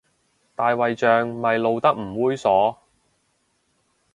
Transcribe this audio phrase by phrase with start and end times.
[0.55, 2.75] 大衛像咪露得唔猥褻